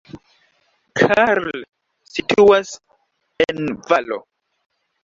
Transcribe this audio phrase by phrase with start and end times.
[1.01, 1.61] Karl
[2.17, 2.75] situas
[3.49, 3.65] en
[3.95, 4.23] valo.